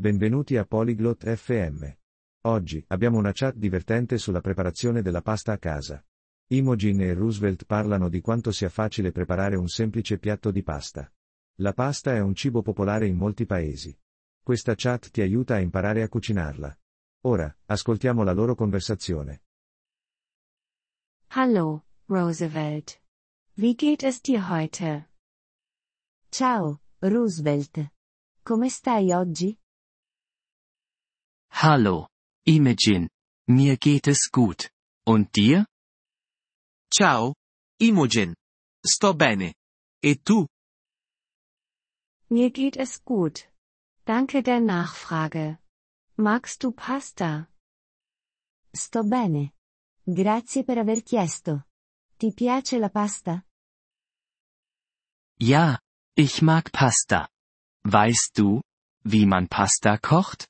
Benvenuti 0.00 0.56
a 0.56 0.64
Polyglot 0.64 1.30
FM. 1.30 1.86
Oggi 2.46 2.82
abbiamo 2.86 3.18
una 3.18 3.32
chat 3.34 3.54
divertente 3.56 4.16
sulla 4.16 4.40
preparazione 4.40 5.02
della 5.02 5.20
pasta 5.20 5.52
a 5.52 5.58
casa. 5.58 6.02
Imogen 6.52 7.02
e 7.02 7.12
Roosevelt 7.12 7.66
parlano 7.66 8.08
di 8.08 8.22
quanto 8.22 8.50
sia 8.50 8.70
facile 8.70 9.12
preparare 9.12 9.56
un 9.56 9.68
semplice 9.68 10.16
piatto 10.18 10.50
di 10.50 10.62
pasta. 10.62 11.12
La 11.56 11.74
pasta 11.74 12.14
è 12.14 12.20
un 12.20 12.34
cibo 12.34 12.62
popolare 12.62 13.06
in 13.08 13.16
molti 13.18 13.44
paesi. 13.44 13.94
Questa 14.42 14.72
chat 14.74 15.10
ti 15.10 15.20
aiuta 15.20 15.56
a 15.56 15.60
imparare 15.60 16.00
a 16.00 16.08
cucinarla. 16.08 16.74
Ora, 17.26 17.54
ascoltiamo 17.66 18.22
la 18.22 18.32
loro 18.32 18.54
conversazione. 18.54 19.42
Hallo, 21.34 21.84
Roosevelt. 22.06 23.02
Wie 23.52 23.74
geht 23.74 24.02
es 24.04 24.22
dir 24.22 24.48
heute? 24.48 25.10
Ciao, 26.30 26.80
Roosevelt. 27.00 27.92
Come 28.42 28.70
stai 28.70 29.12
oggi? 29.12 29.54
Hallo, 31.52 32.08
Imogen. 32.46 33.08
Mir 33.46 33.76
geht 33.76 34.06
es 34.06 34.30
gut. 34.30 34.70
Und 35.06 35.34
dir? 35.36 35.66
Ciao, 36.92 37.34
Imogen. 37.78 38.34
Sto 38.86 39.14
bene. 39.14 39.54
E 40.02 40.14
tu? 40.14 40.46
Mir 42.28 42.50
geht 42.50 42.76
es 42.76 43.04
gut. 43.04 43.48
Danke 44.06 44.42
der 44.42 44.60
Nachfrage. 44.60 45.58
Magst 46.16 46.62
du 46.64 46.72
Pasta? 46.72 47.48
Sto 48.74 49.02
bene. 49.02 49.52
Grazie 50.06 50.64
per 50.64 50.78
aver 50.78 51.02
chiesto. 51.02 51.64
Ti 52.18 52.32
piace 52.32 52.78
la 52.78 52.88
pasta? 52.88 53.44
Ja, 55.38 55.78
ich 56.16 56.42
mag 56.42 56.70
Pasta. 56.72 57.28
Weißt 57.84 58.32
du, 58.36 58.60
wie 59.04 59.24
man 59.26 59.48
Pasta 59.48 59.96
kocht? 59.96 60.49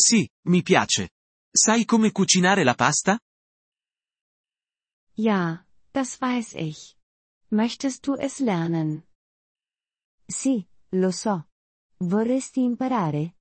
Sì, 0.00 0.26
mi 0.48 0.62
piace. 0.62 1.10
Sai 1.52 1.84
come 1.84 2.10
cucinare 2.10 2.64
la 2.64 2.74
pasta? 2.74 3.18
Ja, 5.14 5.66
das 5.92 6.18
weiß 6.20 6.54
ich. 6.54 6.96
Möchtest 7.50 8.06
du 8.06 8.14
es 8.16 8.38
lernen? 8.38 9.02
Sì, 10.26 10.66
lo 10.92 11.10
so. 11.10 11.44
Vorresti 11.98 12.62
imparare? 12.64 13.34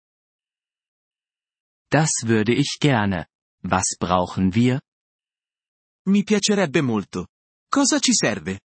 Das 1.90 2.12
würde 2.26 2.54
ich 2.54 2.78
gerne. 2.80 3.28
Was 3.62 3.96
brauchen 3.98 4.54
wir? 4.54 4.82
Mi 6.08 6.24
piacerebbe 6.24 6.82
molto. 6.82 7.28
Cosa 7.70 8.00
ci 8.00 8.14
serve? 8.14 8.60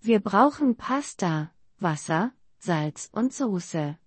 Wir 0.00 0.20
brauchen 0.20 0.76
Pasta, 0.76 1.54
Wasser, 1.78 2.32
Salz 2.58 3.08
und 3.12 3.32
Soße. 3.32 3.98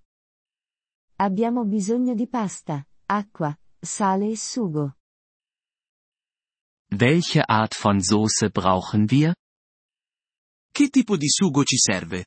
Abbiamo 1.21 1.65
bisogno 1.65 2.15
di 2.15 2.27
pasta, 2.27 2.83
acqua, 3.05 3.55
sale 3.79 4.31
e 4.31 4.35
sugo. 4.35 4.95
Welche 6.95 7.43
Art 7.45 7.75
von 7.75 8.01
Soße 8.01 8.49
brauchen 8.49 9.07
wir? 9.07 9.35
Che 10.71 10.89
tipo 10.89 11.17
di 11.17 11.29
sugo 11.29 11.63
ci 11.63 11.77
serve? 11.77 12.25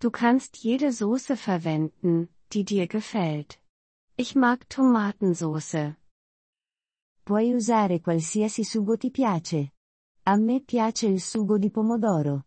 Du 0.00 0.10
kannst 0.10 0.56
jede 0.56 0.90
Soße 0.90 1.36
verwenden, 1.36 2.34
die 2.50 2.64
dir 2.64 2.88
gefällt. 2.88 3.60
Ich 4.16 4.34
mag 4.34 4.68
Tomatensoße. 4.68 5.96
Puoi 7.22 7.54
usare 7.54 8.00
qualsiasi 8.00 8.64
sugo 8.64 8.96
ti 8.96 9.12
piace. 9.12 9.72
A 10.24 10.36
me 10.36 10.60
piace 10.64 11.06
il 11.06 11.20
sugo 11.20 11.58
di 11.58 11.70
pomodoro. 11.70 12.44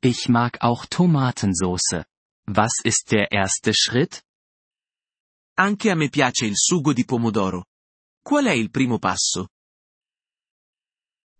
Ich 0.00 0.30
mag 0.30 0.56
auch 0.62 0.86
Tomatensoße. 0.86 2.06
Was 2.48 2.80
ist 2.84 3.10
der 3.10 3.32
erste 3.32 3.74
Schritt? 3.74 4.22
Anche 5.58 5.90
a 5.90 5.96
me 5.96 6.08
piace 6.08 6.46
il 6.46 6.56
sugo 6.56 6.92
di 6.92 7.04
pomodoro. 7.04 7.64
Qual 8.22 8.44
è 8.44 8.52
il 8.52 8.70
primo 8.70 8.98
passo? 8.98 9.48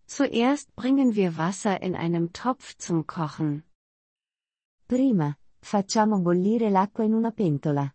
Zuerst 0.07 0.75
bringen 0.75 1.15
wir 1.15 1.37
Wasser 1.37 1.81
in 1.83 1.95
einem 1.95 2.33
Topf 2.33 2.77
zum 2.79 3.07
Kochen. 3.07 3.65
Prima, 4.87 5.37
facciamo 5.61 6.21
bollire 6.21 6.71
l'acqua 6.71 7.05
in 7.05 7.13
una 7.13 7.33
pentola. 7.33 7.93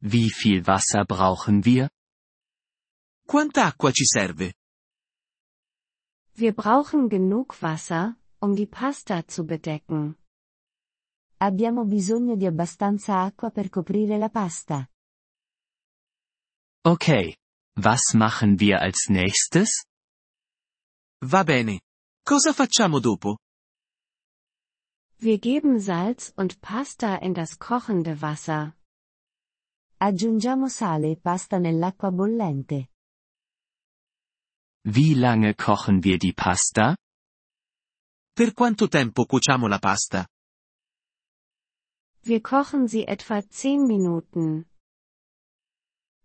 Wie 0.00 0.28
viel 0.30 0.66
Wasser 0.66 1.04
brauchen 1.04 1.64
wir? 1.64 1.88
Quanta 3.26 3.66
acqua 3.66 3.90
ci 3.92 4.04
serve? 4.04 4.54
Wir 6.34 6.52
brauchen 6.52 7.08
genug 7.08 7.60
Wasser, 7.62 8.16
um 8.40 8.54
die 8.54 8.66
Pasta 8.66 9.26
zu 9.26 9.44
bedecken. 9.44 10.17
Abbiamo 11.40 11.84
bisogno 11.84 12.34
di 12.34 12.46
abbastanza 12.46 13.20
acqua 13.22 13.50
per 13.50 13.68
coprire 13.68 14.18
la 14.18 14.28
pasta. 14.28 14.88
Okay. 16.84 17.36
Was 17.76 18.12
machen 18.14 18.58
wir 18.58 18.80
als 18.80 19.08
nächstes? 19.08 19.84
Va 21.24 21.44
bene. 21.44 21.80
Cosa 22.24 22.52
facciamo 22.52 22.98
dopo? 22.98 23.38
Wir 25.20 25.38
geben 25.38 25.80
Salz 25.80 26.32
und 26.36 26.60
Pasta 26.60 27.18
in 27.20 27.34
das 27.34 27.58
kochende 27.58 28.20
Wasser. 28.20 28.76
Aggiungiamo 30.00 30.68
sale 30.68 31.10
e 31.10 31.16
pasta 31.16 31.58
nell'acqua 31.58 32.10
bollente. 32.10 32.88
Wie 34.84 35.14
lange 35.14 35.54
kochen 35.54 36.02
wir 36.02 36.18
die 36.18 36.34
Pasta? 36.34 36.96
Per 38.32 38.52
quanto 38.52 38.88
tempo 38.88 39.24
cuociamo 39.24 39.66
la 39.66 39.78
pasta? 39.78 40.26
Wir 42.28 42.42
kochen 42.42 42.88
sie 42.88 43.06
etwa 43.06 43.40
10 43.40 43.86
Minuten. 43.86 44.66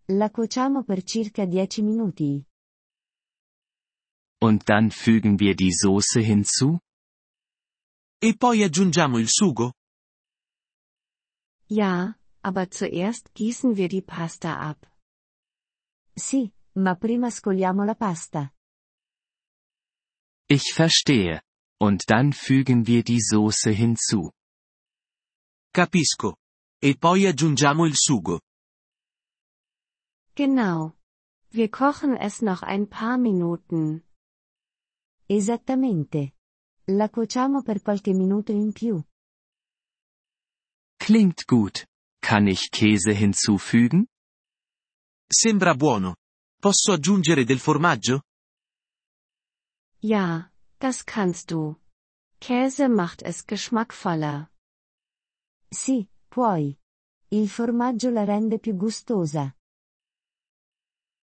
La 0.06 0.28
cuociamo 0.28 0.84
per 0.84 1.02
circa 1.02 1.46
10 1.46 1.82
minuti. 1.82 2.44
Und 4.38 4.68
dann 4.68 4.90
fügen 4.90 5.38
wir 5.40 5.54
die 5.56 5.72
Soße 5.72 6.20
hinzu? 6.20 6.78
E 8.20 8.36
poi 8.36 8.64
aggiungiamo 8.64 9.16
il 9.18 9.28
sugo? 9.30 9.72
Ja, 11.70 12.18
aber 12.42 12.70
zuerst 12.70 13.32
gießen 13.32 13.78
wir 13.78 13.88
die 13.88 14.02
Pasta 14.02 14.60
ab. 14.60 14.86
Sì, 16.14 16.52
ma 16.74 16.96
prima 16.96 17.30
scoliamo 17.30 17.82
la 17.82 17.94
pasta. 17.94 18.52
Ich 20.50 20.74
verstehe. 20.74 21.40
Und 21.80 22.10
dann 22.10 22.34
fügen 22.34 22.86
wir 22.86 23.02
die 23.04 23.22
Soße 23.22 23.70
hinzu. 23.70 24.32
Capisco. 25.74 26.36
E 26.78 26.96
poi 26.96 27.26
aggiungiamo 27.26 27.84
il 27.84 27.96
sugo. 27.96 28.38
Genau. 30.36 30.96
Wir 31.50 31.68
kochen 31.68 32.14
es 32.16 32.42
noch 32.42 32.62
ein 32.62 32.86
paar 32.86 33.18
Minuten. 33.18 34.04
Esattamente. 35.26 36.36
La 36.86 37.08
cuociamo 37.10 37.62
per 37.62 37.82
qualche 37.82 38.12
minuto 38.12 38.52
in 38.52 38.70
più. 38.72 39.02
Klingt 40.96 41.44
gut. 41.46 41.88
Kann 42.20 42.46
ich 42.46 42.70
Käse 42.70 43.12
hinzufügen? 43.12 44.06
Sembra 45.26 45.74
buono. 45.74 46.14
Posso 46.60 46.92
aggiungere 46.92 47.44
del 47.44 47.58
formaggio? 47.58 48.22
Ja, 49.98 50.52
das 50.78 51.04
kannst 51.04 51.50
du. 51.50 51.80
Käse 52.38 52.88
macht 52.88 53.22
es 53.22 53.44
geschmackvoller. 53.44 54.53
Sì, 55.74 56.08
puoi. 56.28 56.78
Il 57.30 57.48
formaggio 57.48 58.08
la 58.10 58.22
rende 58.22 58.60
più 58.60 58.76
gustosa. 58.76 59.52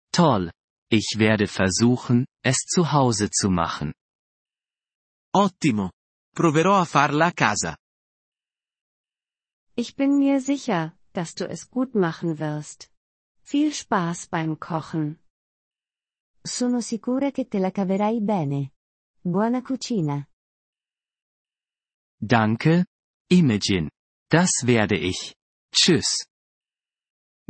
Toll. 0.10 0.50
Ich 0.90 1.18
werde 1.18 1.46
versuchen, 1.46 2.26
es 2.42 2.60
zu 2.66 2.90
Hause 2.90 3.28
zu 3.30 3.50
machen. 3.50 3.94
Ottimo. 5.36 5.92
Proverò 6.34 6.80
a 6.80 6.86
farla 6.86 7.26
a 7.28 7.32
casa. 7.34 7.76
Ich 9.76 9.96
bin 9.96 10.18
mir 10.18 10.40
sicher, 10.40 10.98
dass 11.12 11.34
du 11.34 11.46
es 11.46 11.70
gut 11.70 11.94
machen 11.94 12.40
wirst. 12.40 12.90
Viel 13.42 13.74
Spaß 13.74 14.30
beim 14.30 14.58
Kochen. 14.58 15.20
Sono 16.42 16.80
sicura 16.80 17.32
che 17.32 17.48
te 17.48 17.60
la 17.60 17.72
caverai 17.72 18.22
bene. 18.22 18.72
Buona 19.22 19.62
cucina. 19.62 20.26
Danke, 22.18 22.86
Imogen. 23.28 23.90
Das 24.30 24.52
werde 24.64 24.96
ich. 24.96 25.36
Tschüss. 25.74 26.26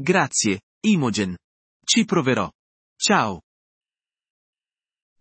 Grazie, 0.01 0.61
Imogen. 0.81 1.37
Ci 1.85 2.05
proverò. 2.05 2.51
Ciao. 2.97 3.41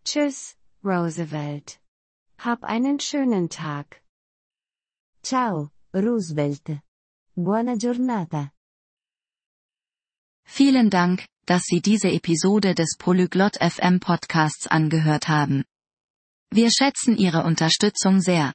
Tschüss, 0.05 0.57
Roosevelt. 0.85 1.81
Hab 2.39 2.63
einen 2.63 3.01
schönen 3.01 3.49
Tag. 3.49 4.01
Ciao, 5.23 5.71
Roosevelt. 5.93 6.81
Buona 7.35 7.75
giornata. 7.77 8.53
Vielen 10.45 10.91
Dank, 10.91 11.27
dass 11.45 11.65
Sie 11.65 11.81
diese 11.81 12.09
Episode 12.09 12.75
des 12.75 12.97
Polyglot 12.99 13.57
FM 13.57 13.99
Podcasts 14.01 14.67
angehört 14.69 15.29
haben. 15.29 15.65
Wir 16.51 16.71
schätzen 16.71 17.17
Ihre 17.17 17.43
Unterstützung 17.43 18.21
sehr. 18.21 18.55